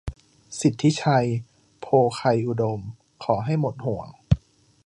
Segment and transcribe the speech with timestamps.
[0.59, 1.27] สิทธิชัย
[1.81, 2.79] โภไคยอุดม:
[3.23, 4.07] ขอให้หมดห่วง